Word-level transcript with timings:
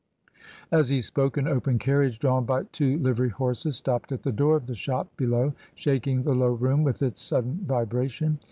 As 0.71 0.89
he 0.89 0.99
spoke, 0.99 1.37
an 1.37 1.47
open 1.47 1.77
carriage, 1.77 2.17
drawn 2.17 2.43
by 2.43 2.63
two 2.63 2.97
livery 2.97 3.29
horses, 3.29 3.77
stopped 3.77 4.11
at 4.11 4.23
the 4.23 4.31
door 4.31 4.55
of 4.55 4.65
the 4.65 4.73
shop 4.73 5.15
be 5.15 5.27
low, 5.27 5.53
shaking 5.75 6.23
the 6.23 6.33
low 6.33 6.53
room 6.53 6.81
with 6.83 7.03
its 7.03 7.21
sudden 7.21 7.63
vibration. 7.67 8.39